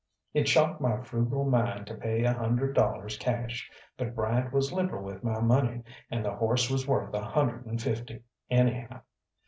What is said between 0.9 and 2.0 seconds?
frugal mind to